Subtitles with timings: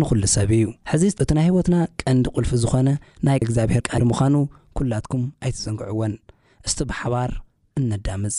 [0.00, 2.88] ንዂሉ ሰብ እዩ ሕዚ እቲ ናይ ህይወትና ቀንዲ ቕልፊ ዝኾነ
[3.26, 4.34] ናይ እግዚኣብሔር ቃል ምዃኑ
[4.78, 6.14] ኲላትኩም ኣይትፅንግዕዎን
[6.66, 7.30] እስቲ ብሓባር
[7.80, 8.36] እነዳምፅ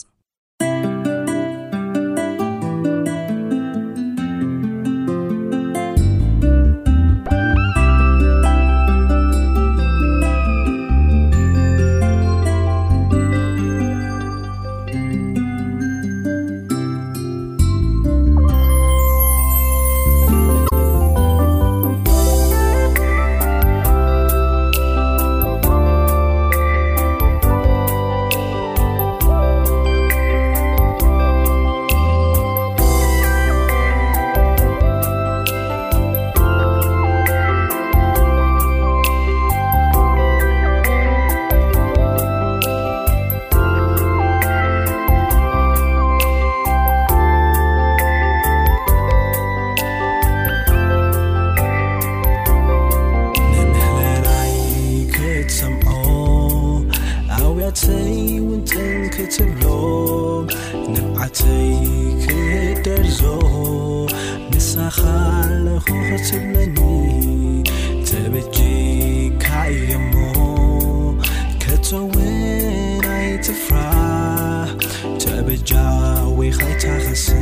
[76.38, 77.36] 为好 ت 心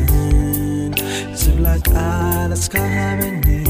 [3.45, 3.66] 你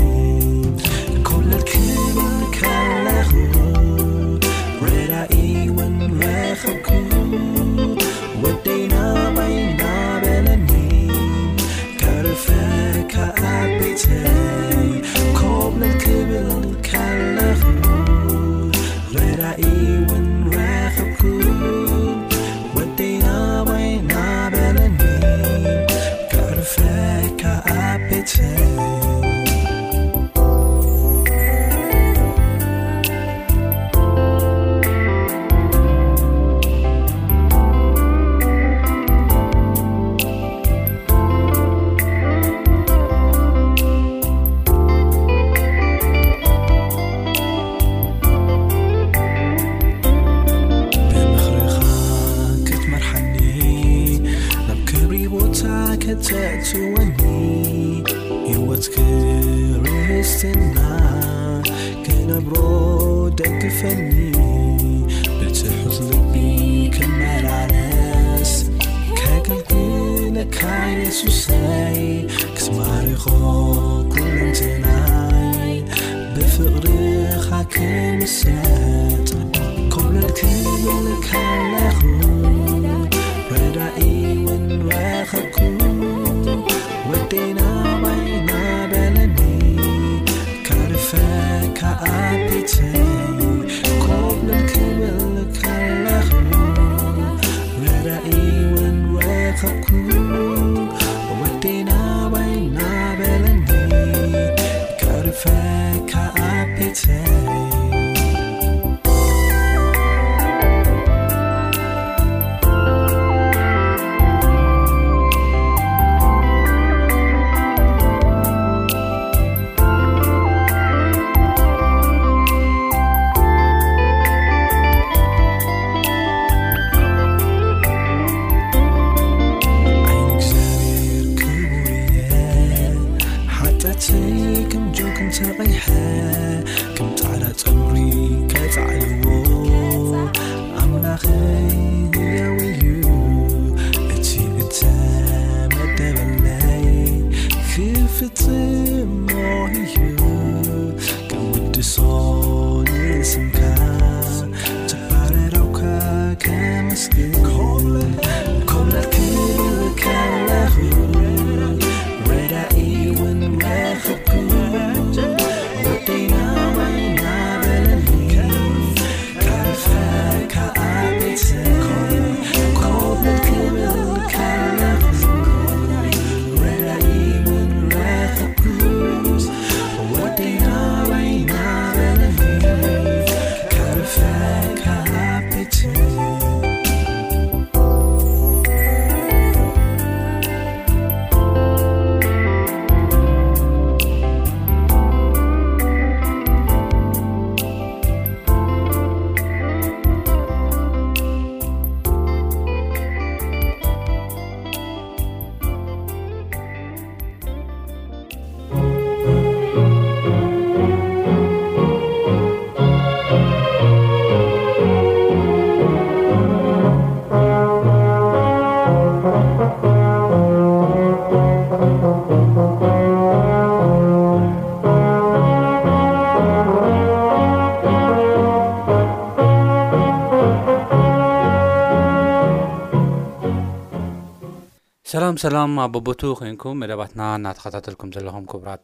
[235.37, 238.83] ኣሰላም ኣ በቦቱ ኮንኩም መደባትና እናተኸታተልኩም ዘለኹም ክቡራት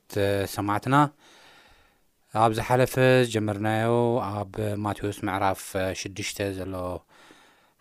[0.56, 0.96] ሰማዕትና
[2.44, 2.94] ኣብ ዝሓለፈ
[3.26, 3.94] ዝጀመርናዮ
[4.42, 4.52] ኣብ
[4.84, 5.62] ማቴዎስ መዕራፍ
[6.02, 6.74] ሽዱሽተ ዘሎ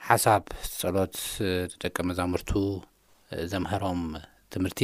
[0.06, 0.44] ሓሳብ
[0.78, 1.16] ጸሎት
[1.72, 2.52] ዝጠቀ መዛሙርቱ
[3.52, 4.02] ዘምሃሮም
[4.54, 4.80] ትምህርቲ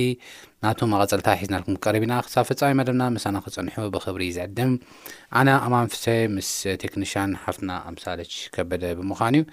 [0.66, 4.72] ናቱ ኣቐፀልታ ሒዝናልኩም ክቀርብ ኢና ክሳብ ፍፃሚ መደብና መሳና ክፀንሑ ብክብሪ ዝዕድም
[5.40, 6.06] ኣነ ኣማ ንፍሰ
[6.36, 6.52] ምስ
[6.84, 9.44] ቴክኒሽን ሓፍትና ኣምሳለች ከበደ ብምዃን እዩ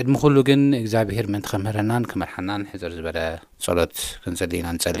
[0.00, 3.16] ቅድሚ ኩሉ ግን እግዚኣብሄር መንቲ ከምህረናን ክመርሓናን ሕፅር ዝበለ
[3.64, 5.00] ጸሎት ክንጽሊ ኢና ንጸሊ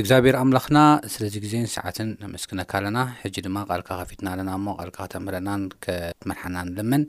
[0.00, 0.78] እግዚኣብሄር ኣምላኽና
[1.12, 7.04] ስለዚ ግዜን ሰዓትን ኣመስክነካ ኣለና ሕጂ ድማ ቓልካ ኸፊትና ኣለና እሞ ቐልካ ክተምህረናን ከትመርሓናን ልመን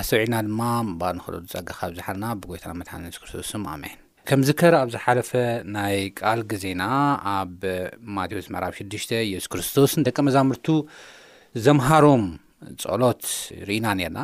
[0.00, 0.60] ኣሰውዒድና ድማ
[0.90, 3.98] ምባል ንክል ዝጸጋኻ ዝሓለና ብጐይታና መትሓ የሱክርስቶስም ኣሜን
[4.32, 5.32] ከምዝ ከር ኣብ ዝሓለፈ
[5.78, 6.82] ናይ ቃል ግዜና
[7.36, 7.60] ኣብ
[8.18, 10.68] ማቴዎስ መዕራብ 6ሽ ኢየሱ ክርስቶስ ደቀ መዛምርቱ
[11.66, 12.24] ዘምሃሮም
[12.84, 13.24] ጸሎት
[13.70, 14.20] ርኢና ነርና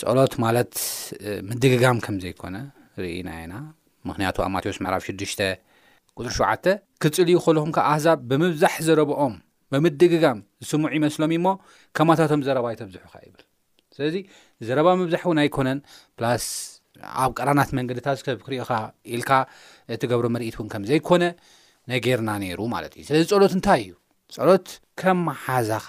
[0.00, 0.72] ጸሎት ማለት
[1.50, 2.56] ምድግጋም ከም ዘይኮነ
[3.02, 3.54] ርኢና ኢና
[4.08, 5.48] ምክንያቱ ኣማቴዎስ መዕራፍ 6
[6.18, 6.42] ቁሪ7
[7.02, 9.34] ክፅል ዩ ከልኹምካ ኣህዛብ ብምብዛሕ ዘረብኦም
[9.72, 11.48] ብምድግጋም ዝስሙዑ ይመስሎም እዩ እሞ
[11.96, 13.42] ከማታቶም ዘረባይ ተብዝሑኻ ይብል
[13.96, 14.16] ስለዚ
[14.68, 15.78] ዘረባ መብዛሕ እውን ኣይኮነን
[16.24, 16.46] ላስ
[17.24, 18.70] ኣብ ቀራናት መንገድታት ከብ ክርኢኻ
[19.14, 19.32] ኢልካ
[19.96, 21.24] እቲገብሮ መርኢት እውን ከምዘይኮነ
[21.94, 23.92] ነገርና ነይሩ ማለት እዩ ስለዚ ጸሎት እንታይ እዩ
[24.36, 24.66] ጸሎት
[25.02, 25.86] ከም መሓዛኻ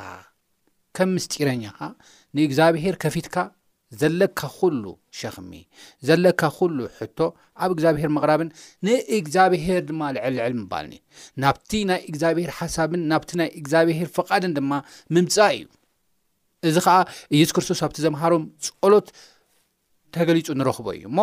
[0.97, 1.77] ከም ምስጢረኛኻ
[2.37, 3.37] ንእግዚኣብሄር ከፊትካ
[4.01, 4.83] ዘለካ ኩሉ
[5.19, 5.51] ሸክሚ
[6.07, 7.19] ዘለካ ኩሉ ሕቶ
[7.63, 8.49] ኣብ እግዚኣብሄር ምቕራብን
[8.87, 10.93] ንእግዚኣብሄር ድማ ልዕልልዕል ምባልኒ
[11.43, 14.71] ናብቲ ናይ እግዚኣብሄር ሓሳብን ናብቲ ናይ እግዚኣብሄር ፍቓድን ድማ
[15.17, 15.63] ምምፃ እዩ
[16.69, 16.95] እዚ ከዓ
[17.37, 18.43] ኢየሱ ክርስቶስ ኣብቲ ዘምሃሮም
[18.81, 19.07] ፀሎት
[20.17, 21.19] ተገሊፁ ንረኽቦ እዩ እሞ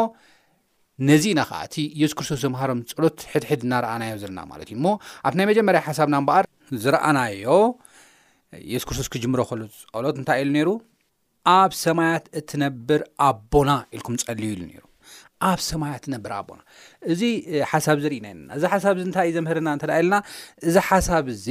[1.09, 4.87] ነዚ ና ኸዓ እቲ ኢየሱስ ክርስቶስ ዘምሃሮም ፀሎት ሕድሕድ እናርኣናዮ ዘለና ማለት እዩ እሞ
[5.29, 6.45] ኣብ ናይ መጀመርያ ሓሳብና ምበኣር
[6.85, 7.47] ዝረአናዮ
[8.69, 9.63] ኢየሱ ክርስቶስ ክጅምሮ ከሉ
[9.95, 10.69] ፀሎት እንታይ ኢሉ ነይሩ
[11.55, 14.83] ኣብ ሰማያት እትነብር ኣቦና ኢልኩም ፀልዩ ሉ ኒሩ
[15.51, 16.61] ኣብ ሰማያት ትነብር ኣቦና
[17.13, 17.23] እዚ
[17.71, 20.17] ሓሳብ ዚ ርኢና ና እዚ ሓሳብ እንታይ እዩ ዘምህርና እንተደ ኣለና
[20.69, 21.47] እዚ ሓሳብ እዚ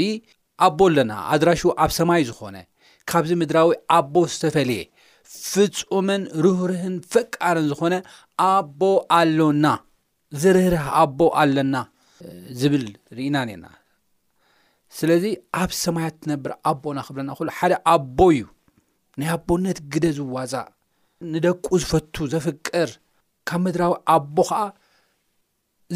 [0.68, 2.58] ኣቦ ኣለና ኣድራሹ ኣብ ሰማይ ዝኾነ
[3.12, 4.84] ካብዚ ምድራዊ ኣቦ ዝተፈለየ
[5.52, 7.96] ፍፁምን ርህርህን ፍቃርን ዝኮነ
[8.52, 8.82] ኣቦ
[9.20, 9.66] ኣሎና
[10.44, 11.76] ዝርህርህ ኣቦ ኣለና
[12.62, 12.86] ዝብል
[13.18, 13.66] ርኢና ነና
[14.98, 15.26] ስለዚ
[15.62, 18.44] ኣብ ሰማያት እትነብር ኣቦና ክብለና ኩእሉ ሓደ ኣቦ እዩ
[19.20, 20.70] ናይ ኣቦነት ግደ ዝዋዛእ
[21.32, 22.90] ንደቁ ዝፈቱ ዘፍቅር
[23.48, 24.62] ካብ ምድራዊ ኣቦ ከዓ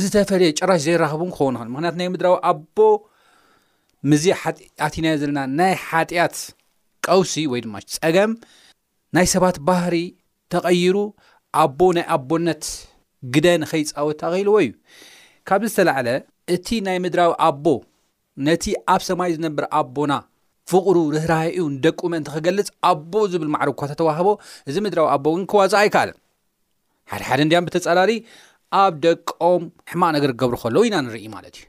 [0.01, 2.77] ዝተፈለየ ጨራሽ ዘይረኸቡን ክኸውን ንክእል ምክንያቱ ናይ ምድራዊ ኣቦ
[4.09, 6.35] ምዝ ሓጢኣት ኢናዮ ዘለና ናይ ሓጢኣት
[7.07, 8.31] ቀውሲ ወይ ድማ ፀገም
[9.17, 9.95] ናይ ሰባት ባህሪ
[10.53, 10.95] ተቐይሩ
[11.63, 12.63] ኣቦ ናይ ኣቦነት
[13.35, 14.71] ግደ ንከይፃወኸልዎ እዩ
[15.47, 16.09] ካብዚ ዝተላዕለ
[16.55, 17.65] እቲ ናይ ምድራዊ ኣቦ
[18.47, 20.11] ነቲ ኣብ ሰማይ ዝነብር ኣቦና
[20.71, 24.29] ፍቅሩ ርህራኡ ደቁ መእንቲ ክገልፅ ኣቦ ዝብል ማዕርግኳ ተተዋህቦ
[24.69, 26.17] እዚ ምድራዊ ኣቦ ግን ክዋዛ ኣይከኣለን
[27.11, 28.11] ሓደሓደ እንድያ ብተፃራሪ
[28.81, 31.65] ኣብ ደቅም ሕማቅ ነገር ክገብሩ ከለዉ ኢና ንርኢ ማለት እዩ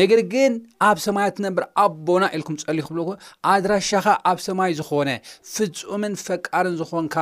[0.00, 0.52] ነገር ግን
[0.88, 2.84] ኣብ ሰማያ ነበር ኣቦና ኢልኩም ፀልዩ
[3.52, 5.10] ኣድራሻኻ ኣብ ሰማይ ዝኮነ
[5.52, 7.16] ፍፁምን ፈቃርን ዝኮንካ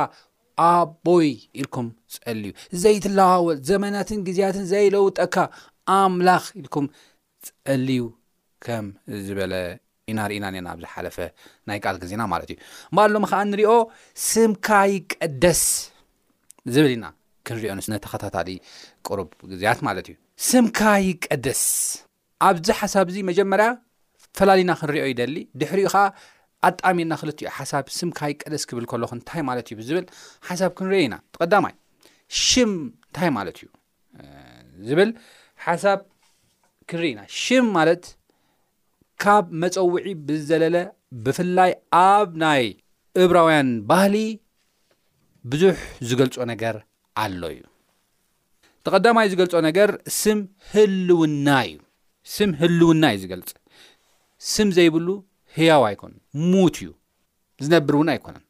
[0.69, 1.29] ኣቦይ
[1.61, 1.87] ኢልኩም
[2.17, 2.51] ፀልዩ
[2.83, 5.35] ዘይትለዋወል ዘመናትን ግዜያትን ዘይለውጠካ
[5.99, 6.87] ኣምላኽ ኢልኩም
[7.45, 8.01] ፀልዩ
[8.65, 8.87] ከም
[9.27, 9.53] ዝበለ
[10.11, 11.17] ኢናሪእና ነና ኣብ ዝሓለፈ
[11.69, 12.57] ናይ ቃል ግዜና ማለት እዩ
[12.91, 13.71] እበኣሎም ከዓ ንሪኦ
[14.29, 15.61] ስምካይ ቀደስ
[16.75, 17.05] ዝብል ኢና
[17.47, 18.49] ክንሪኦ ንስ ነተኸታታሊ
[19.07, 20.15] ቁሩብ ግዜያት ማለት እዩ
[20.49, 21.63] ስምካይቀደስ
[22.47, 23.67] ኣብዚ ሓሳብ ዚ መጀመርያ
[24.39, 26.03] ፈላለዩና ክንሪኦ ይደሊ ድሕሪኡ ከዓ
[26.69, 30.05] ኣጣሚና ክልትዮ ሓሳብ ስምካይቀደስ ክብል ከለኹ እንታይ ማለት እዩ ብዝብል
[30.49, 31.73] ሓሳብ ክንርኦ ኢና ተቀዳማይ
[32.45, 33.69] ሽም እንታይ ማለት እዩ
[34.89, 35.09] ዝብል
[35.65, 35.99] ሓሳብ
[36.91, 38.03] ክንሪኢ ኢና ሽም ማለት
[39.21, 40.75] ካብ መፀውዒ ብዘለለ
[41.25, 41.71] ብፍላይ
[42.13, 42.63] ኣብ ናይ
[43.23, 44.15] ዕብራውያን ባህሊ
[45.51, 45.75] ብዙሕ
[46.09, 46.75] ዝገልፆ ነገር
[47.23, 47.61] ኣሎ እዩ
[48.85, 49.89] ተቐዳማይ ዝገልፆ ነገር
[50.21, 50.39] ስም
[50.73, 51.75] ህልውና እዩ
[52.35, 53.49] ስም ህልውና እዩ ዝገልፅ
[54.53, 55.07] ስም ዘይብሉ
[55.57, 56.15] ህያው ኣይኮኑን
[56.51, 56.89] ሙት እዩ
[57.65, 58.43] ዝነብር እውን ኣይኮነን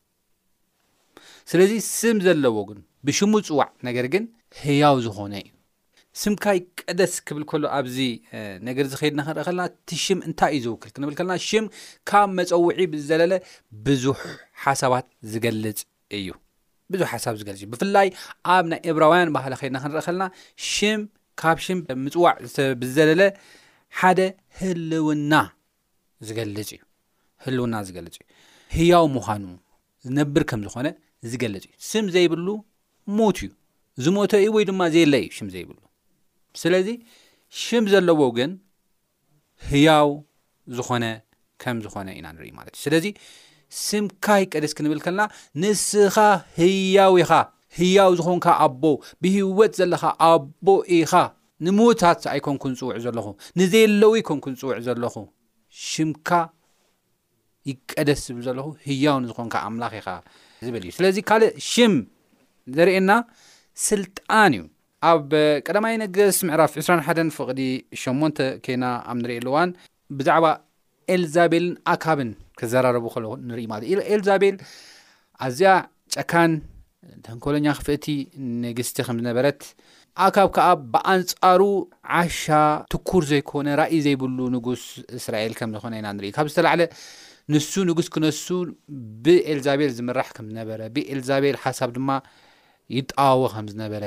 [1.51, 4.23] ስለዚ ስም ዘለዎ ግን ብሽሙ ፅዋዕ ነገር ግን
[4.63, 5.51] ህያው ዝኾነ እዩ
[6.21, 7.97] ስምካይ ቀደስ ክብል ከሎ ኣብዚ
[8.67, 11.65] ነገር ዝከይድና ክንርኢ ከልና እቲ ሽም እንታይ እዩ ዝውክል ክንብል ከለና ሽም
[12.09, 13.33] ካብ መፀውዒ ብዝዘለለ
[13.85, 14.19] ብዙሕ
[14.63, 15.79] ሓሳባት ዝገልፅ
[16.17, 16.27] እዩ
[16.93, 18.07] ብዙሕ ሓሳብ ዝገልፅ እዩ ብፍላይ
[18.55, 20.23] ኣብ ናይ ኤብራውያን ባህሊ ከድና ክንርኢ ከልና
[20.73, 21.01] ሽም
[21.43, 22.33] ካብ ሽም ምፅዋዕ
[22.81, 23.21] ብዝዘለለ
[24.01, 24.19] ሓደ
[24.61, 25.33] ህልውና
[26.27, 26.81] ዝገልፅ እዩ
[27.45, 28.27] ህልውና ዝገልፅ እዩ
[28.75, 29.45] ህያው ምዃኑ
[30.05, 30.87] ዝነብር ከም ዝኾነ
[31.31, 32.47] ዝገልፅ እዩ ስም ዘይብሉ
[33.17, 33.51] ሞት እዩ
[34.03, 35.79] ዝሞተ እዩ ወይ ድማ ዘየለ እዩ ሽም ዘይብሉ
[36.61, 36.87] ስለዚ
[37.63, 38.51] ሽም ዘለዎ ግን
[39.69, 40.09] ህያው
[40.77, 41.05] ዝኾነ
[41.61, 43.05] ከም ዝኾነ ኢና ንርኢ ማለት እዩ ስለዚ
[43.85, 45.21] ስምካ ይቀደስ ክንብል ከለና
[45.61, 46.15] ንስኻ
[46.59, 47.31] ህያው ኢኻ
[47.77, 48.83] ህያው ዝኮንካ ኣቦ
[49.23, 50.65] ብህወት ዘለካ ኣቦ
[50.97, 51.13] ኢኻ
[51.65, 53.27] ንምታት ኣይኮንኩን ዝፅውዕ ዘለኹ
[53.59, 55.15] ንዘየለው ይኮንኩን ዝፅውዕ ዘለኹ
[55.89, 56.29] ሽምካ
[57.69, 60.09] ይቀደስ ዝብል ዘለኹ ህያው ንዝኮንካ ኣምላኽ ኢኻ
[60.65, 61.93] ዝብል እዩ ስለዚ ካልእ ሽም
[62.77, 63.11] ዘርእየና
[63.87, 64.63] ስልጣን እዩ
[65.11, 65.31] ኣብ
[65.67, 67.61] ቀዳማይ ነገስ ምዕራፍ 2ራ1 ፍቕዲ
[68.01, 69.69] 8 ኮና ኣብ ንሪኢ ኣለዋን
[70.17, 70.45] ብዛዕባ
[71.13, 72.29] ኤልዛቤልን ኣካብን
[72.59, 73.05] ክዘራረቡ
[73.47, 74.55] ንርኢ ማለ ኢ ኤልዛቤል
[75.45, 75.73] ኣዝኣ
[76.15, 76.53] ጨካን
[77.25, 78.05] ተንኮሎኛ ክፍእቲ
[78.63, 79.61] ንግስቲ ከም ዝነበረት
[80.25, 81.61] ኣካብ ከዓ ብኣንፃሩ
[82.19, 82.43] ዓሻ
[82.95, 84.83] ትኩር ዘይኮነ ራእይ ዘይብሉ ንጉስ
[85.19, 86.81] እስራኤል ከም ዝኾነ ኢና ንርኢ ካብ ዝተላዕለ
[87.53, 88.45] ንሱ ንጉስ ክነሱ
[89.25, 92.09] ብኤልዛቤል ዝምራሕ ከም ዝነበረ ብኤልዛቤል ሓሳብ ድማ
[92.97, 94.03] ይጣዋወ ከም ዝነበረ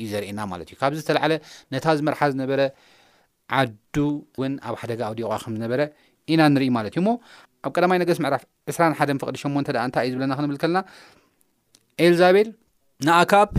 [0.00, 1.32] እዩ ዘርእየና ማለት እዩ ካብዚ ዝተለዓለ
[1.74, 2.60] ነታ ዝመርሓ ዝነበረ
[3.58, 3.94] ዓዱ
[4.38, 5.80] እውን ኣብ ሓደጋ ኣውዲቋ ከም ዝነበረ
[6.34, 7.08] ኢና ንርኢ ማለት እዩ እሞ
[7.66, 8.42] ኣብ ቀዳማይ ነገስ ምዕራፍ
[8.74, 10.78] 2ራሓን ፍቅዲ ሽሞንተ ደ እንታይ እዩ ዝብለና ክንብል ከለና
[12.06, 12.48] ኤልዛቤል
[13.06, 13.50] ንኣካብ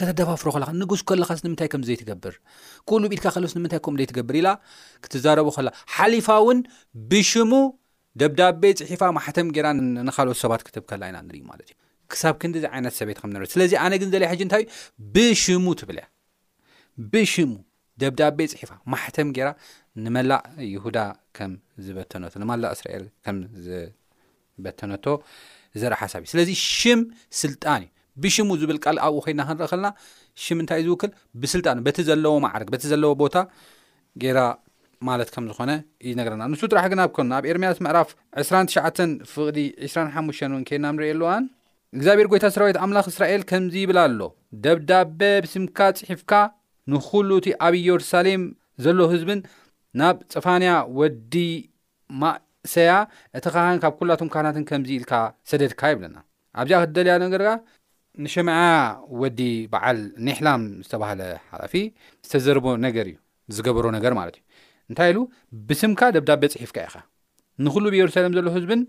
[0.00, 2.34] ከተደፋፍሮ ከለካ ንጉስ ከለካስ ንምንታይ ከምዘይ ትገብር
[2.88, 4.48] ኩሉ ቢድካ ከልስ ንምንታይ ከምዘ ትገብር ኢላ
[5.04, 6.58] ክትዛረቡ ኸላ ሓሊፋ እውን
[7.10, 7.52] ብሽሙ
[8.20, 9.66] ደብዳቤ ፅሒፋ ማሕተም ጌራ
[10.08, 11.76] ንካልኦት ሰባት ክትብ ከላ ኢና ንርኢ ማለት እዩ
[12.12, 14.76] ክሳብ ክንዲዚ ዓይነት ሰበት ከም ረ ስለዚ ኣነ ግን ዘለየ ሕጂ እንታይ እዩ
[15.16, 15.98] ብሽሙ ትብለ
[17.12, 17.50] ብሽሙ
[18.02, 19.48] ደብዳቤ ፅሒፋ ማሕተም ገራ
[20.04, 20.42] ንመላእ
[20.72, 20.98] ይሁዳ
[21.36, 25.06] ከዝበተ ንመላእ እስራኤል ከም ዝበተነቶ
[25.82, 27.00] ዘርኢ ሓሳብ እዩ ስለዚ ሽም
[27.42, 27.90] ስልጣን እዩ
[28.22, 29.88] ብሽሙ ዝብል ልእ ኣብኡ ኮድና ክንርኢ ኸልና
[30.42, 31.10] ሽ እንታይ እዩ ዝውክል
[31.42, 33.36] ብስልጣን እዩ በቲ ዘለዎ ማዕርግ በቲ ዘለዎ ቦታ
[34.22, 34.38] ጌራ
[35.08, 35.70] ማለት ከም ዝኾነ
[36.06, 38.08] እዩነገረና ንሱ ጥራሕ ግና ብ ኮና ኣብ ኤርምያስ ምዕራፍ
[38.48, 38.84] 2ትሸዓ
[39.34, 39.58] ፍቅዲ
[39.92, 41.32] 2ራሓሙሽን ውን ከና ንሪኤ ኣሉዋዋ
[41.96, 44.20] እግዚኣብሔር ጎይታ ሰረባዊት ኣምላኽ እስራኤል ከምዚ ይብላ ኣሎ
[44.64, 46.32] ደብዳቤ ብስምካ ፅሒፍካ
[46.92, 48.42] ንኩሉ እቲ ኣብ ኢየሩሳሌም
[48.84, 49.40] ዘሎ ህዝብን
[50.00, 51.34] ናብ ፅፋንያ ወዲ
[52.22, 52.92] ማእሰያ
[53.38, 55.12] እቲካኸን ካብ ኩላቶም ካህናትን ከምዚ ኢልካ
[55.50, 56.16] ሰደድካ ይብለና
[56.62, 57.50] ኣብዚኣ ክትደልያ ነገርካ
[58.24, 58.74] ንሸማዓያ
[59.20, 59.40] ወዲ
[59.74, 61.20] በዓል ንሕላም ዝተባሃለ
[61.52, 61.74] ሓላፊ
[62.26, 63.16] ዝተዘርቦ ነገር እዩ
[63.56, 64.44] ዝገበሮ ነገር ማለት እዩ
[64.90, 65.20] እንታይ ኢሉ
[65.68, 66.96] ብስምካ ደብዳቤ ፅሒፍካ ኢኻ
[67.66, 68.82] ንኹሉ ብየሩሳሌም ዘለ ህዝብን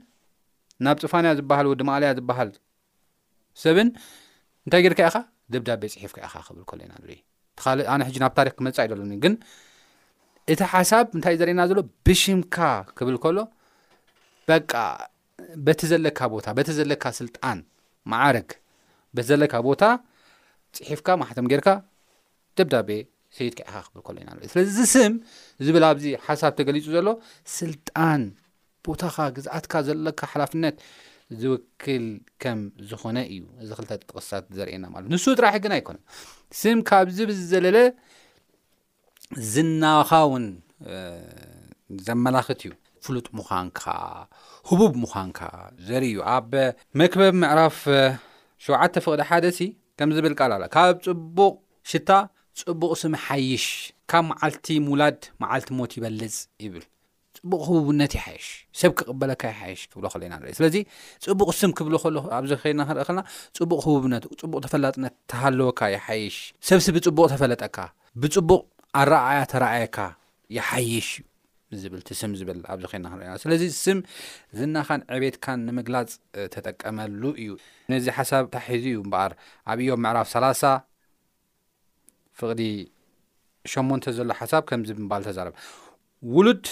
[0.86, 2.50] ናብ ፅፋንያ ዝበሃል ወዲ ማእልያ ዝበሃል
[3.62, 3.90] ሰብን
[4.66, 5.16] እንታይ ጌርካ ኢኻ
[5.54, 7.20] ደብዳቤ ፅሒፍካ ኢኻ ክብል ከሎ ኢና ንሪኢ
[7.58, 9.34] ተኻሊእ ኣነ ሕጂ ናብ ታሪክ ክመፃእ ይሎኒ ግን
[10.54, 12.56] እቲ ሓሳብ እንታይእ ዘርአየና ዘሎ ብሽምካ
[12.98, 13.38] ክብል ከሎ
[14.50, 14.72] በቃ
[15.66, 17.60] በቲ ዘለካ ቦታ በቲ ዘለካ ስልጣን
[18.14, 18.50] ማዕርግ
[19.16, 19.82] በቲ ዘለካ ቦታ
[20.78, 21.70] ፅሒፍካ ማሕቶም ጌርካ
[22.58, 22.90] ደብዳቤ
[23.38, 25.14] ሰይድካ ኢኻ ክብል ከሎ ኢና ንርኢ ስለዚ ዚስም
[25.66, 27.08] ዝብል ኣብዚ ሓሳብ ተገሊፁ ዘሎ
[27.60, 28.22] ስልጣን
[28.88, 30.76] ቦታኻ ግዝኣትካ ዘለካ ሓላፍነት
[31.42, 32.06] ዝውክል
[32.42, 32.60] ከም
[32.90, 35.98] ዝኾነ እዩ እዚ ክልተ ጥቅስታት ዘርእየና ማለት ንሱ ጥራሕ ግን ኣይኮነ
[36.60, 37.78] ስም ካብዚ ብ ዘለለ
[39.54, 40.46] ዝናኻ እውን
[42.08, 42.72] ዘመላኽት እዩ
[43.06, 43.84] ፍሉጥ ምዃን ካ
[44.70, 45.42] ህቡብ ምዃን ካ
[45.88, 46.52] ዘርኢ ዩ ኣብ
[47.02, 47.80] መክበብ ምዕራፍ
[48.68, 51.54] 7ተ ፍቕዲ ሓደ ሲ ከም ዝብል ቃልላ ካብ ፅቡቕ
[51.92, 52.10] ሽታ
[52.62, 53.66] ፅቡቕ ስም ሓይሽ
[54.12, 56.36] ካብ መዓልቲ ምውላድ መዓልቲ ሞት ይበልፅ
[56.66, 56.86] ይብል
[57.52, 58.46] ፅቡቕ ህቡብነት ይሓይሽ
[58.82, 60.76] ሰብ ክቕበለካ ይሓይሽ ክብሎ ከሎ ኢና ንእ ስለዚ
[61.26, 61.96] ፅቡቕ ስም ክብ ሎ
[62.40, 63.22] ኣብዚኸይድና ክንርአ ከልና
[63.58, 66.36] ፅቡቅ ህቡብነት ፅቡቅ ተፈላጥነት ተሃለወካ ይሓይሽ
[66.68, 67.78] ሰብስቢ ፅቡቕ ተፈለጠካ
[68.24, 68.62] ብፅቡቕ
[69.02, 69.98] ኣረኣያ ተረኣየካ
[70.58, 71.10] ይሓይሽ
[71.74, 74.00] እዩ ዝብል ቲ ስም ዝብል ኣብዚ ኮድና ክንርአ ና ስለዚ ስም
[74.60, 76.08] ዝናኻን ዕቤትካን ንምግላፅ
[76.56, 77.52] ተጠቀመሉ እዩ
[77.94, 79.32] ነዚ ሓሳብ ታ ሒዙ እዩ እምበኣር
[79.74, 80.74] ኣብ ዮም ምዕራፍ 30
[82.40, 82.62] ፍቕዲ
[83.74, 85.48] ሸሞንተ ዘሎ ሓሳብ ከምዚ ብባል ተዛር
[86.38, 86.66] ውሉድ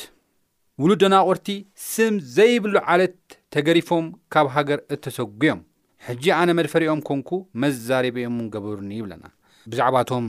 [0.81, 1.47] ውሉዶ ናቑርቲ
[1.93, 3.15] ስም ዘይብሉ ዓለት
[3.53, 5.59] ተገሪፎም ካብ ሃገር እተሰጉዮም
[6.07, 7.29] ሕጂ ኣነ መድፈሪኦም ኮንኩ
[7.61, 9.23] መዛረብኦምን ገበሩኒ ይብለና
[9.71, 10.27] ብዛዕባእቶም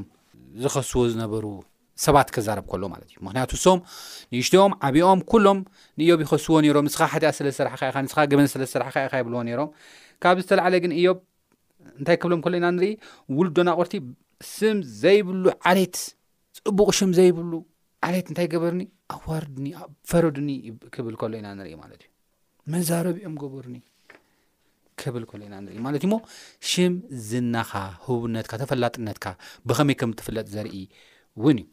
[0.62, 1.44] ዝኸስዎ ዝነበሩ
[2.04, 3.78] ሰባት ክዛረብ ከሎ ማለት እዩ ምክንያቱ ሶም
[4.34, 5.58] ንእሽትኦም ዓብኦም ኩሎም
[6.00, 9.70] ንእዮብ ይኸስዎ ነይሮም ንስኻ ሓትኣ ሰለስራሓኸ ንስኻ ገበን ሰለተራሕ ኸኢካ ይብልዎ ነይሮም
[10.22, 11.18] ካብ ዝተለዓለ ግን እዮብ
[11.98, 12.88] እንታይ ክብሎም ከሎ ኢና ንርኢ
[13.38, 13.94] ውሉዶናቑርቲ
[14.54, 15.96] ስም ዘይብሉ ዓሌት
[16.66, 17.52] ፅቡቅ ሽም ዘይብሉ
[18.08, 18.82] ዓሌት እንታይ ገበሩኒ
[19.24, 19.66] ኣዋርድኒ
[20.10, 20.48] ፈረዱኒ
[20.94, 22.08] ክብል ከሎ ኢና ንርኢ ማለት እዩ
[22.72, 23.76] መዛረቢኦም ገበሩኒ
[25.02, 26.16] ክብል ከሎ ኢና ንርኢ ማለት እዩ ሞ
[26.70, 26.94] ሽም
[27.28, 27.70] ዝናኻ
[28.06, 29.24] ህቡነትካ ተፈላጥነትካ
[29.70, 30.74] ብኸመይ ከም እትፍለጥ ዘርኢ
[31.42, 31.68] እውን እዩ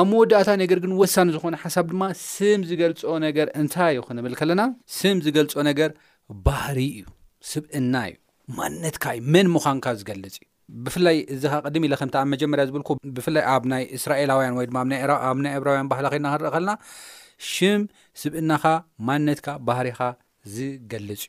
[0.00, 4.62] ኣብ መወዳእታ ነገር ግን ወሳኒ ዝኾነ ሓሳብ ድማ ስም ዝገልፆ ነገር እንታይ ዩ ክንብል ከለና
[4.98, 5.90] ስም ዝገልፆ ነገር
[6.46, 7.04] ባህሪ እዩ
[7.52, 8.16] ስብእና እዩ
[8.60, 10.46] ማንነትካ እዩ መን ምዃንካ ዝገልጽ እዩ
[10.84, 14.78] ብፍላይ እዚ ኻ ቅድሚ ኢለ ከምቲ ኣብ መጀመርያ ዝብልኩ ብፍላይ ኣብ ናይ እስራኤላውያን ወይ ድማ
[15.28, 16.70] ኣብ ናይ ኤብራውያን ባህላ ኸና ክንርኢ ኸልና
[17.50, 17.82] ሽም
[18.22, 18.64] ስብእናኻ
[19.08, 20.00] ማንነትካ ባህሪኻ
[20.54, 21.22] ዝገልፅ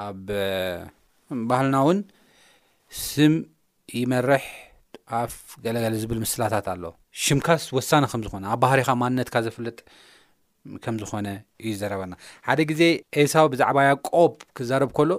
[0.00, 0.24] ኣብ
[1.50, 2.00] ባህልና እውን
[3.06, 3.34] ስም
[4.00, 4.44] ይመርሕ
[5.22, 6.84] ኣፍ ገለገለ ዝብል ምስላታት ኣሎ
[7.24, 9.78] ሽምካወሳኒ ከም ዝኾነ ኣብ ባህሪኻ ማንነትካ ዘፍለጥ
[10.84, 11.26] ከም ዝኾነ
[11.68, 12.12] እዩ ዘረበና
[12.46, 12.82] ሓደ ግዜ
[13.22, 15.10] ኤሳው ብዛዕባ ያቆብ ክዛረብ ከሎ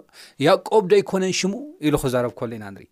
[0.45, 1.53] ያቆብ ዶ ይኮነን ሽሙ
[1.87, 2.87] ኢሉ ክዛረብ ከሎ ኢና ንርኢ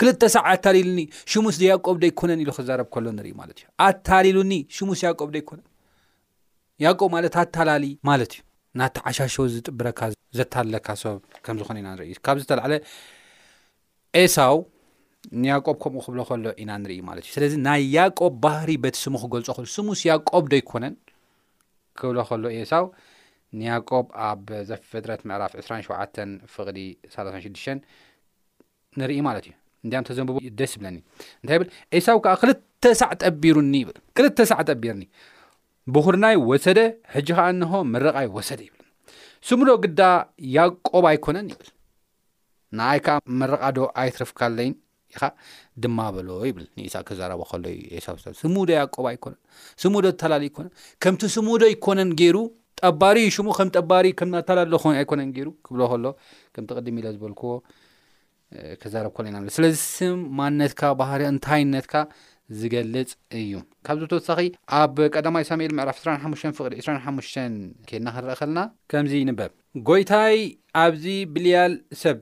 [0.00, 1.00] ክልተ ሳዕ ኣታልሉኒ
[1.32, 5.66] ሽሙስያቆብ ዶይኮነን ኢሉ ክዛረብ ከሎ ንርኢ ማለት እዩ ኣታሊሉኒ ሽሙስ ያቆ ዶይኮነን
[6.84, 8.42] ያቆ ማለት ኣታላሊ ማለት እዩ
[8.80, 10.00] ናተዓሻሸው ዝጥብረካ
[10.38, 12.72] ዘታለካ ሰ ከምዝኮነ ኢና ንኢ ካብ ዝተላዕለ
[14.22, 14.56] ኤሳው
[15.42, 19.48] ንያቆብ ከምኡ ክብሎ ከሎ ኢና ንርኢ ማለት እዩ ስለዚ ናይ ያቆብ ባህሪ በቲ ስሙ ክገልፆ
[19.58, 20.94] ክሉ ስሙስ ያቆብ ዶ ይኮነን
[22.00, 22.84] ክህብሎ ከሎ ኤሳው
[23.58, 25.96] ንያእቆብ ኣብ ዘፍድረት ምዕራፍ 2 ሸ
[26.54, 26.78] ፍቕዲ
[27.14, 27.78] 36ዱሽተ
[28.98, 30.96] ንርኢ ማለት እዩ እንዲ ተዘንብቦ ይደስ ይብለኒ
[31.40, 35.04] እንታይ ይብል ኤሳው ከዓ ክልተ ሳዕ ጠቢሩኒ ይብል ክልተ ሳዕ ጠቢሩኒ
[35.94, 36.78] ብኹርናይ ወሰደ
[37.14, 38.78] ሕጂ ኸዓ ንሆ መረቓይ ወሰደ ይብል
[39.48, 40.00] ስሙዶ ግዳ
[40.56, 41.68] ያቆብ ኣይኮነን ይብል
[42.78, 44.74] ንእይ ከዓ መረቓዶ ኣይትርፍካለይን
[45.14, 45.22] ኢኻ
[45.82, 48.06] ድማ በሎ ይብል ንይስቅ ክዛረባ ከሎ እዩ ኤሳ
[48.42, 49.40] ስሙደይ ኣቆባ ኣይኮነን
[49.82, 50.70] ስሙዶ ዝታላል ይኮነን
[51.02, 52.36] ከምቲ ስሙዶ ኣይኮነን ገይሩ
[52.82, 56.04] ጠባሪ ሽሙ ከም ጠባሪ ከምናታላሎኸ ኣይኮነን ገይሩ ክብሎ ከሎ
[56.54, 57.52] ከምቲ ቅድም ኢለ ዝበልክዎ
[58.82, 61.94] ክዛረብ ኮሎ ኢና ስለዚ ስም ማንነትካ ባህር እንታይነትካ
[62.60, 63.10] ዝገልጽ
[63.40, 63.54] እዩ
[63.86, 64.38] ካብዚ ተወሳኺ
[64.80, 67.34] ኣብ ቀዳማይ ሳሙኤል ምዕራፍ 2ራሓሙሽ ፍቅዲ 2ራሓሙሽተ
[67.88, 68.60] ኬና ክንረአ ኸልና
[68.92, 69.52] ከምዚ ንበብ
[69.88, 70.36] ጎይታይ
[70.84, 72.18] ኣብዚ ብልያል ሰብ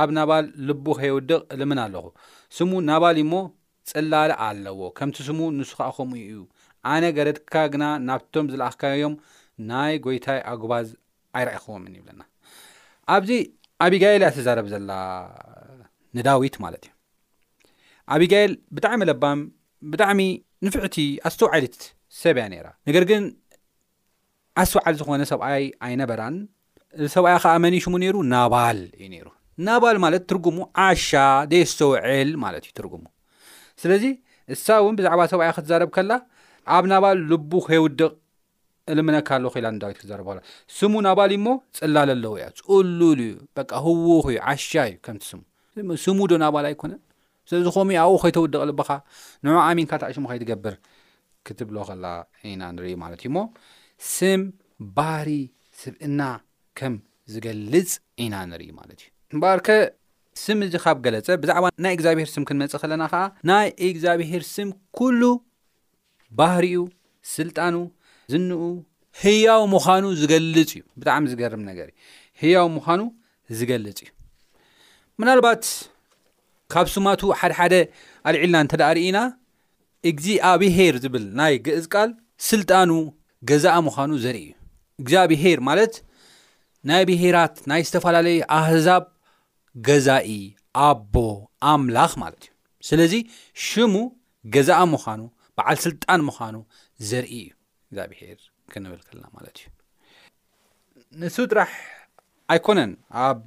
[0.00, 2.04] ኣብ ናባል ልቡ ከይወድቕ ልምን ኣለኹ
[2.56, 3.34] ስሙ ናባል እዩእሞ
[3.90, 6.40] ፅላሊ ኣለዎ ከምቲ ስሙ ንሱ ከኸምኡ እዩ
[6.92, 9.14] ኣነ ገረድካ ግና ናብቶም ዝለኣኽካዮም
[9.70, 10.88] ናይ ጎይታይ ኣጉባዝ
[11.38, 12.20] ኣይራእኹዎምን ይብለና
[13.14, 13.30] ኣብዚ
[13.86, 14.90] ኣቢጋኤል ኣ ተዛረብ ዘላ
[16.18, 16.92] ንዳዊት ማለት እዩ
[18.16, 19.40] ኣቢጋኤል ብጣዕሚ ለባም
[19.92, 20.20] ብጣዕሚ
[20.66, 20.96] ንፍዕቲ
[21.28, 21.78] ኣስተዋዓልት
[22.22, 23.24] ሰብ ያ ነይራ ነገር ግን
[24.64, 26.36] ኣስተዋዓልት ዝኾነ ሰብኣይ ኣይነበራን
[27.16, 29.26] ሰብኣይ ከዓ መኒ ሽሙ ነይሩ ናባል እዩ ነይሩ
[29.66, 31.10] ናባል ማለት ትርጉሙ ዓሻ
[31.52, 33.04] ደ ዝተውዕል ማለት እዩ ትርጉሙ
[33.82, 34.04] ስለዚ
[34.54, 36.12] እሳብ እውን ብዛዕባ ሰብያ ክትዛረብ ከላ
[36.76, 38.08] ኣብ ናባል ልቡ ከይውድቕ
[38.92, 40.40] እልምነካኣሎ ክኢላ ዳዊት ክዛርቡ ከላ
[40.78, 41.46] ስሙ ናባል እሞ
[41.78, 45.40] ፅላለ ኣለው እያ ፀሉል ዩ በ ህውኽ እዩ ዓሻ እዩ ከም ትስሙ
[46.04, 47.00] ስሙ ዶ ናባል ኣይኮነን
[47.50, 48.90] ስለዚ ከም ኣብኡ ከይተውድቕ ልብኻ
[49.48, 50.74] ንዑ ኣሚንካ ታእሽሙ ከይትገብር
[51.48, 52.06] ክትብሎ ከላ
[52.52, 53.40] ኢና ንር ማለት እዩ ሞ
[54.14, 54.42] ስም
[54.96, 55.30] ባህሪ
[55.82, 56.22] ስብእና
[56.80, 56.96] ከም
[57.34, 57.90] ዝገልፅ
[58.24, 59.70] ኢና ንርኢ ማለት እዩ እምበር ከ
[60.42, 65.22] ስም እዚ ካብ ገለፀ ብዛዕባ ናይ እግዚኣብሄር ስም ክንመፅእ ከለና ከዓ ናይ እግዚኣብሄር ስም ኩሉ
[66.38, 66.74] ባህርኡ
[67.36, 67.74] ስልጣኑ
[68.32, 68.60] ዝንኡ
[69.22, 72.00] ህያው ምዃኑ ዝገልፅ እዩ ብጣዕሚ ዝገርም ነገር እዩ
[72.42, 73.00] ህያዊ ምዃኑ
[73.58, 74.08] ዝገልፅ እዩ
[75.22, 75.62] ምናልባት
[76.72, 77.74] ካብ ስማቱ ሓደሓደ
[78.30, 79.18] አልዒልና እንተዳርእና
[80.12, 82.10] እግዚኣ ብሄር ዝብል ናይ ግእዝቃል
[82.48, 82.90] ስልጣኑ
[83.52, 84.52] ገዛ ምዃኑ ዘርኢ እዩ
[85.02, 85.94] እግዚኣብሄር ማለት
[86.88, 89.04] ናይ ብሄራት ናይ ዝተፈላለዩ ኣህዛብ
[89.86, 90.30] ገዛኢ
[90.86, 91.14] ኣቦ
[91.72, 92.50] ኣምላኽ ማለት እዩ
[92.88, 93.14] ስለዚ
[93.66, 93.94] ሽሙ
[94.54, 95.20] ገዛኢ ምዃኑ
[95.56, 96.56] በዓል ስልጣን ምዃኑ
[97.10, 97.48] ዘርኢ እዩ
[97.92, 98.38] እዛ ብሄር
[98.72, 99.66] ክንብል ከልና ማለት እዩ
[101.20, 101.72] ንሱ ጥራሕ
[102.54, 102.92] ኣይኮነን
[103.24, 103.44] ኣብ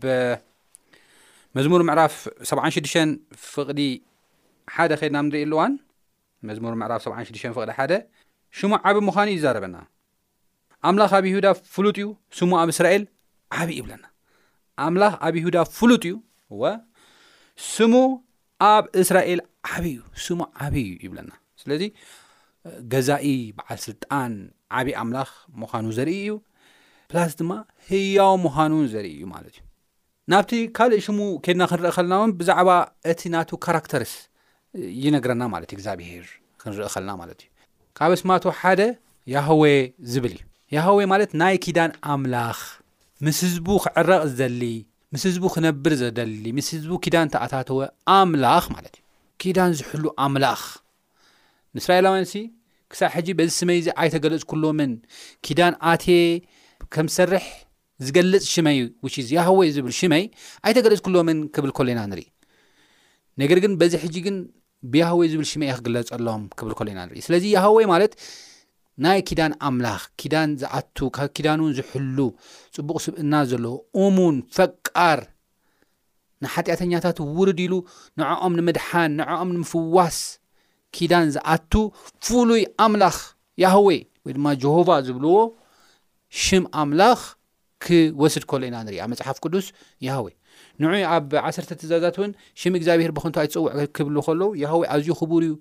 [1.57, 2.15] መዝሙር ምዕራፍ
[2.49, 2.97] 76
[3.53, 3.81] ፍቕዲ
[4.75, 5.73] ሓደ ከድና ንሪኢ ኣሉእዋን
[6.49, 7.93] መዝሙር ምዕራፍ 76 ፍቕዲ ሓደ
[8.60, 9.77] ሽሙ ዓብ ምዃኑ እዩ ዛረበና
[10.89, 12.07] ኣምላኽ ኣብ ይሁዳ ፍሉጥ እዩ
[12.38, 13.03] ሽሙ ኣብ እስራኤል
[13.60, 14.03] ዓብ ይብለና
[14.85, 16.15] ኣምላኽ ኣብ ይሁዳ ፍሉጥ እዩ
[16.61, 16.73] ወ
[17.73, 17.93] ስሙ
[18.73, 19.39] ኣብ እስራኤል
[19.73, 21.83] ዓብዪ እዩ ስሙ ዓብይ ይብለና ስለዚ
[22.93, 24.33] ገዛኢ በዓል ስልጣን
[24.79, 25.29] ዓብዪ ኣምላኽ
[25.61, 26.31] ምዃኑ ዘርኢ እዩ
[27.11, 27.51] ፕላስ ድማ
[27.89, 29.61] ህያው ምዃኑ ዘርኢ እዩ ማለት እዩ
[30.31, 32.69] ናብቲ ካልእ ሽሙ ኬድና ክንርኢ ኸልና እውን ብዛዕባ
[33.11, 34.13] እቲ ናቱ ካራክተርስ
[35.05, 36.27] ይነግረና ማለት እዩ ግዚብሄር
[36.61, 37.49] ክንርኢ ኸልና ማለት እዩ
[37.99, 38.81] ካብ ስማቶ ሓደ
[39.35, 39.63] ያህዌ
[40.13, 40.43] ዝብል እዩ
[40.75, 42.59] ያህዌ ማለት ናይ ኪዳን ኣምላክ
[43.25, 44.63] ምስ ህዝቡ ክዕረቕ ዝደሊ
[45.13, 47.79] ምስ ህዝቡ ክነብር ዝደሊ ምስ ህዝቡ ኪዳን ተኣታተወ
[48.13, 49.03] ኣምላኽ ማለት እዩ
[49.41, 50.62] ኪዳን ዝሕሉ ኣምላኽ
[51.75, 52.34] ንእስራኤላውያንሲ
[52.91, 54.91] ክሳብ ሕጂ በዚ ስመይ እዚ ኣይተገለፅ ኩሎምን
[55.45, 56.05] ኪዳን ኣቴ
[56.93, 57.45] ከም ሰርሕ
[58.05, 58.79] ዝገልፅ ሽመይ
[59.38, 60.23] ያህወ ዝብል ሽመይ
[60.67, 62.25] ኣይተገለፅ ኩሎምን ክብል ከሎ ዩና ንርኢ
[63.43, 64.38] ነገር ግን በዚ ሕጂ ግን
[64.93, 68.13] ብያህወ ዝብል ሽመይ ክግለፀሎም ክብል ከሎ ዩና ንርኢ ስለዚ ያህወይ ማለት
[69.05, 72.17] ናይ ኪዳን ኣምላኽ ኪዳን ዝኣቱ ካብ ኪዳን እውን ዝሕሉ
[72.75, 73.73] ፅቡቕ ስብና ዘለዎ
[74.05, 75.19] እሙን ፈቃር
[76.43, 77.73] ንሓጢኣተኛታት ውርድ ኢሉ
[78.19, 80.17] ንዕኦም ንምድሓን ንዕኦም ንምፍዋስ
[80.97, 81.73] ኪዳን ዝኣቱ
[82.27, 83.17] ፍሉይ ኣምላኽ
[83.63, 83.87] ያህወ
[84.25, 85.35] ወይ ድማ ጀሆቫ ዝብልዎ
[86.43, 87.19] ሽም ኣምላኽ
[87.85, 89.67] ክወስድ ከሎ ኢና ንርያ መፅሓፍ ቅዱስ
[90.07, 90.27] ያህወ
[90.81, 95.53] ንዕ ኣብ ዓሰርተ ትእዛዛት እውን ሽም እግዚኣብሔር ብኸንቶ ኣይትፀውዕ ክብሉ ከለዉ ያህወ ኣዝዩ ክቡር እዩ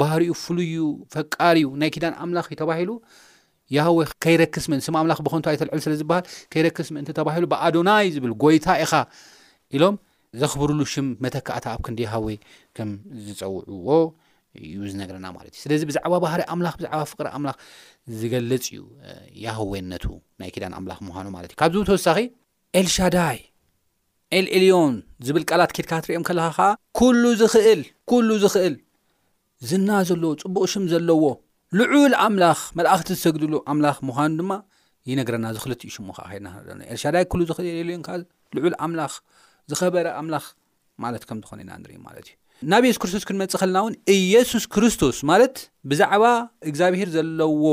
[0.00, 0.72] ባህርኡ ፍሉይ
[1.14, 2.90] ፈቃሪዩ ናይ ኪዳን ኣምላኽ ዩ ተባሂሉ
[3.74, 8.92] የሃዌ ከይረክስ ምእስም ኣምላኽ ብኮንቱ ኣይተልዕሉ ስለ ዝበሃል ከይረክስ ምእን ተባሂሉ ብኣዶናይ ዝብል ጎይታ ኢኻ
[9.76, 9.96] ኢሎም
[10.42, 12.28] ዘኽብርሉ ሽም መተካእታ ኣብ ክንዲ ሃዌ
[12.76, 13.98] ከምዝፀውዕዎ
[14.64, 17.56] እዩ ዝነግረና ማለት እዩ ስለዚ ብዛዕባ ባህሪ ኣም ብዛዕባ ፍቅሪ ኣምላኽ
[18.20, 18.80] ዝገልፅ እዩ
[19.46, 20.04] ያህዌነቱ
[20.42, 22.18] ናይ ኪዳን ኣምላክ ምኳኑ ማለት እዩ ካብዝ ተወሳኺ
[22.80, 23.38] ኤልሻዳይ
[24.38, 24.94] ኤልኤልዮን
[25.26, 26.58] ዝብል ቃላት ኬድካ ትሪኦም ከለካ
[26.98, 27.82] ከዓ ሉ ዝኽእል
[28.28, 28.74] ሉ ዝኽእል
[29.70, 31.22] ዝና ዘለዎ ፅቡቅ ሽም ዘለዎ
[31.80, 34.52] ልዑል ኣምላኽ መላእኽቲ ዝሰግድሉ ኣምላኽ ምዃኑ ድማ
[35.08, 38.16] ይ ነገረና ዘኽልትኡ ሽሙ ከዓ ከድና ክ ኤርሻዳይ ኩሉ ዝኽልሉ ዮን ካ
[38.56, 39.12] ልዑል ኣምላኽ
[39.72, 40.44] ዝኸበረ ኣምላኽ
[41.04, 42.34] ማለት ከም ዝኾነ ኢና ንርኢ ማለት እዩ
[42.72, 45.56] ናብ የሱስ ክርስቶስ ክንመፅእ ከለና እውን ኢየሱስ ክርስቶስ ማለት
[45.92, 46.24] ብዛዕባ
[46.70, 47.64] እግዚኣብሄር ዘለዎ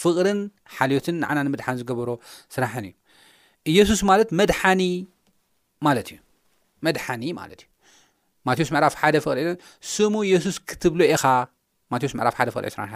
[0.00, 0.40] ፍቕርን
[0.76, 2.10] ሓልዮትን ንዓና ንመድሓን ዝገበሮ
[2.56, 2.94] ስራሕን እዩ
[3.74, 4.82] ኢየሱስ ማለት መድሓኒ
[5.88, 6.18] ማለት እዩ
[6.88, 7.70] መድሓኒ ማለት እዩ
[8.48, 9.40] ማቴዎስ መዕራፍ 1 ፍቕሊ
[9.92, 11.24] ስሙ የሱስ ክትብሎ ኢኻ
[11.92, 12.94] ማስ ዕ121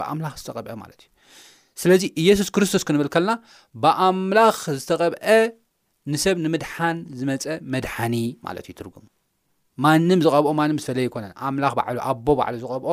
[0.00, 1.10] ብኣምላኽ ዝተቐብአ ማለት እዩ
[1.82, 3.32] ስለዚ ኢየሱስ ክርስቶስ ክንብል ከለና
[3.82, 5.24] ብኣምላኽ ዝተቐብአ
[6.12, 8.14] ንሰብ ንምድሓን ዝመፀ መድሓኒ
[8.46, 9.04] ማለት እዩ ትርጉም
[9.84, 12.92] ማኒም ዝቐብኦ ማንም ዝፈለየ ይኮነን ኣምላኽ ባዕሉ ኣቦ ባዕሉ ዝቐብኦ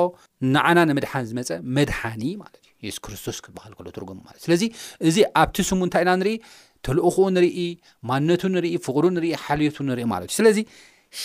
[0.53, 4.63] ንዓና ንምድሓን ዝመፀ መድሓኒ ማለት እዩ የሱስ ክርስቶስ ክበሃል ከሎ ትርጉም ማለት እዩ ስለዚ
[5.09, 6.33] እዚ ኣብቲ ስሙ እንታይ ኢና ንርኢ
[6.87, 7.57] ተልእኹኡ ንርኢ
[8.11, 10.57] ማነቱ ንርኢ ፍቕሩ ንርኢ ሓልዮቱ ንርኢ ማለት እዩ ስለዚ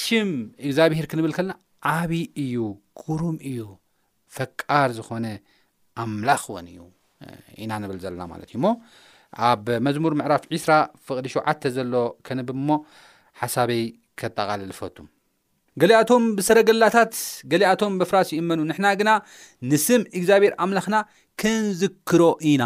[0.01, 0.31] ሽም
[0.67, 1.55] እግዚኣብሄር ክንብል ከለና
[1.97, 2.63] ዓብዪ እዩ
[3.03, 3.61] ቅሩም እዩ
[4.39, 5.27] ፈቃር ዝኾነ
[6.05, 6.81] ኣምላኽ ወን እዩ
[7.63, 8.69] ኢና ንብል ዘለና ማለት እዩ ሞ
[9.49, 10.73] ኣብ መዝሙር ምዕራፍ 20ራ
[11.07, 11.95] ፍቅዲ ሸተ ዘሎ
[12.27, 12.79] ከንብብ ሞ
[13.41, 13.83] ሓሳበይ
[14.21, 14.97] ከጠቃለልፈቱ
[15.83, 17.13] ገሊኣቶም ብሰረገላታት
[17.51, 19.11] ገሊኣቶም በፍራሲ ይእመኑ ንሕና ግና
[19.71, 20.97] ንስም እግዚኣብሔር ኣምላኽና
[21.41, 22.65] ከንዝክሮ ኢና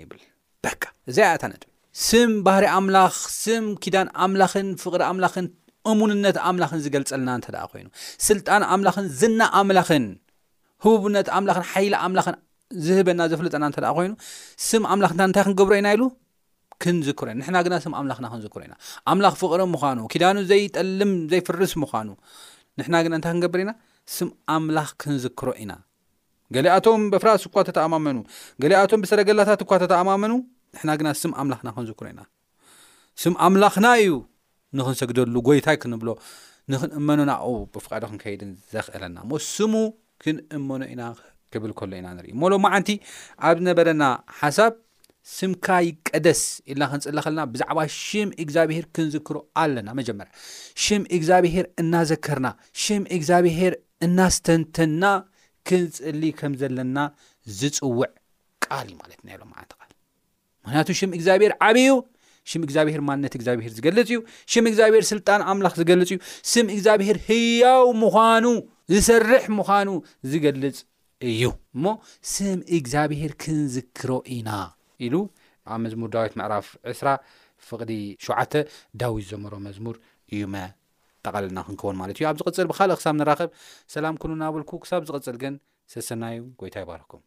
[0.00, 0.20] ይብል
[0.64, 1.66] በካ እዚያታ ነጥብ
[2.08, 5.46] ስም ባህሪ ኣምላኽ ስም ኪዳን ኣምላኽን ፍቅሪ ኣምላክን
[5.90, 7.86] እሙንነት ኣምላክን ዝገልፀልና እንተ ደ ኮይኑ
[8.28, 10.04] ስልጣን ኣምላክን ዝና ኣምላክን
[10.84, 12.36] ህቡብነት ኣምላክን ሓይላ ኣምላክን
[12.86, 14.12] ዝህበና ዘፍለጠና እተደኣ ኮይኑ
[14.68, 16.02] ስም ኣምላክ እንታይ ክንገብሮ ኢና ኢሉ
[16.82, 18.74] ክንዝክሮ ኢ ንሕና ግና ስም ኣምላክና ክንዝክሮ ኢና
[19.12, 22.08] ኣምላኽ ፍቅሪ ምኳኑ ኪዳኑ ዘይጠልም ዘይፍርስ ምዃኑ
[22.80, 23.72] ንሕና ግና ንታይ ክንገብር ኢና
[24.16, 25.72] ስም ኣምላኽ ክንዝክሮ ኢና
[26.54, 28.16] ገሊኣቶም በፍራስ እኳ ተተኣማመኑ
[28.62, 30.32] ገሊኣቶም ብሰረገላታት እኳ ተተኣማመኑ
[30.76, 32.22] ንሕና ግና ስም ኣምላኽና ክንዝክሮ ኢና
[33.24, 34.14] ስም ኣምላኽና እዩ
[34.78, 36.08] ንክንሰግደሉ ጎይታይ ክንብሎ
[36.72, 39.74] ንክንእመኖና ኡ ብፍቃዶ ክንከይድን ዘክእለና ሞ ስሙ
[40.22, 41.02] ክንእመኖ ኢና
[41.54, 42.88] ክብል ከሎ ኢና ንር መሎ ማዓንቲ
[43.48, 44.02] ኣብ ነበረና
[44.40, 44.72] ሓሳብ
[45.38, 50.32] ስምካይ ቀደስ ኢልና ክንፅሊ ከለና ብዛዕባ ሽም እግዚኣብሄር ክንዝክሩ ኣለና መጀመርያ
[50.84, 52.48] ሽም እግዚኣብሄር እናዘከርና
[52.84, 53.74] ሽም እግዚኣብሄር
[54.06, 55.02] እናስተንተና
[55.70, 56.98] ክንፅሊ ከም ዘለና
[57.58, 58.00] ዝፅውዕ
[58.64, 59.92] ቃልዩ ማለት ና ኢሎም ዓነቲ ቃል
[60.64, 61.92] ምክንያቱ ሽም እግዚኣብሄር ዓብይዩ
[62.50, 64.18] ሽም እግዚኣብሄር ማንነት እግዚኣብሄር ዝገልፅ እዩ
[64.54, 66.20] ሽም እግዚኣብሔር ስልጣን ኣምላኽ ዝገልፅ እዩ
[66.54, 68.46] ስም እግዚኣብሄር ህያው ምዃኑ
[68.94, 69.88] ዝሰርሕ ምዃኑ
[70.32, 70.78] ዝገልፅ
[71.28, 71.42] እዩ
[71.76, 71.84] እሞ
[72.34, 74.50] ስም እግዚኣብሄር ክንዝክሮ ኢና
[75.06, 75.14] ኢሉ
[75.72, 77.08] ኣብ መዝሙር ዳዊት መዕራፍ 20ራ
[77.68, 77.92] ፍቕዲ
[78.26, 78.54] ሸተ
[79.02, 79.96] ዳዊት ዘመሮ መዝሙር
[80.34, 80.54] እዩመ
[81.24, 83.50] ጠቓልልና ክንከውን ማለት እዩ ኣብ ዝቕፅል ብካልእ ክሳብ ንራኸብ
[83.96, 85.56] ሰላም ክንናበልኩ ክሳብ ዝቕፅል ግን
[85.94, 87.22] ስሰናዩ ጎይታ ይባረኩም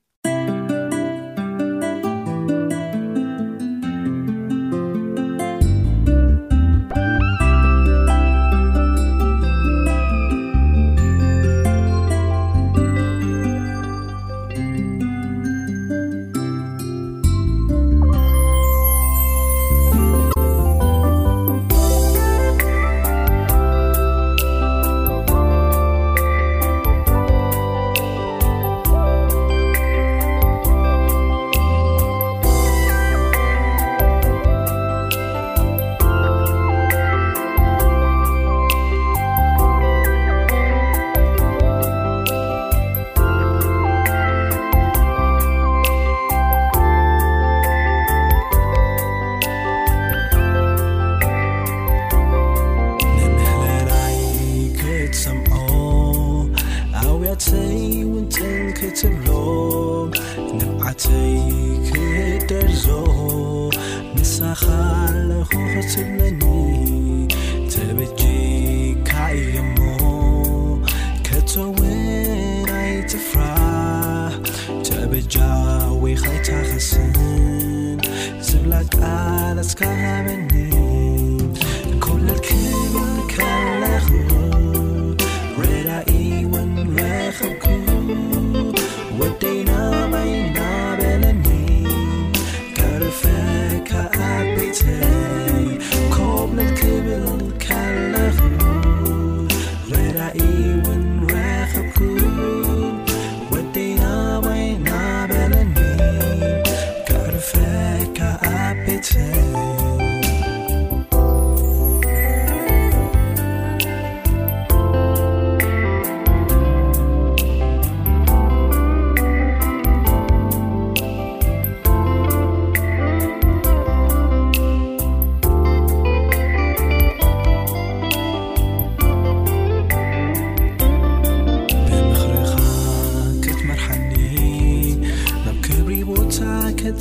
[79.53, 80.72] لسكلم اني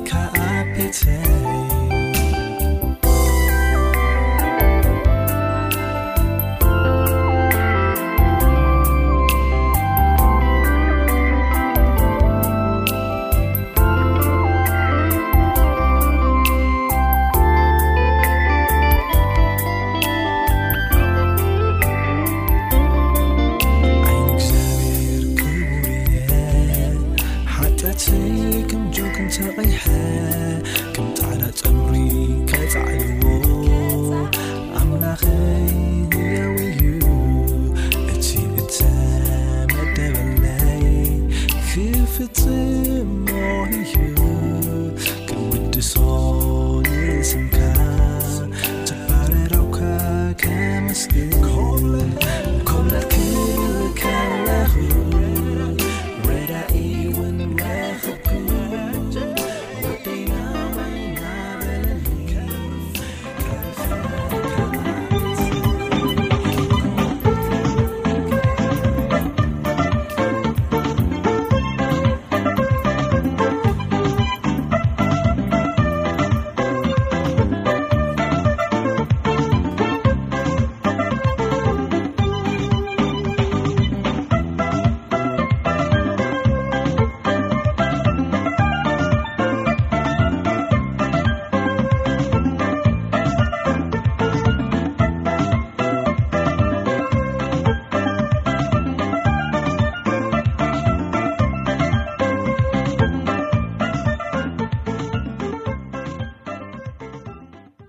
[0.03, 1.84] kبc